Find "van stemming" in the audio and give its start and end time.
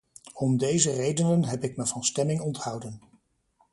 1.85-2.41